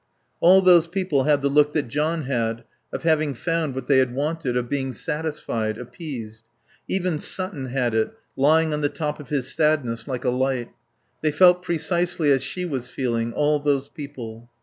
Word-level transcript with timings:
All 0.39 0.63
those 0.63 0.87
people 0.87 1.25
had 1.25 1.43
the 1.43 1.47
look 1.47 1.73
that 1.73 1.87
John 1.87 2.23
had, 2.23 2.63
of 2.91 3.03
having 3.03 3.35
found 3.35 3.75
what 3.75 3.85
they 3.85 3.99
had 3.99 4.15
wanted, 4.15 4.57
of 4.57 4.67
being 4.67 4.93
satisfied, 4.93 5.77
appeased. 5.77 6.43
Even 6.87 7.19
Sutton 7.19 7.67
had 7.67 7.93
it, 7.93 8.11
lying 8.35 8.73
on 8.73 8.81
the 8.81 8.89
top 8.89 9.19
of 9.19 9.29
his 9.29 9.53
sadness, 9.53 10.07
like 10.07 10.25
a 10.25 10.31
light. 10.31 10.69
They 11.21 11.29
felt 11.31 11.61
precisely 11.61 12.31
as 12.31 12.43
she 12.43 12.65
was 12.65 12.89
feeling 12.89 13.31
all 13.33 13.59
those 13.59 13.89
people. 13.89 14.49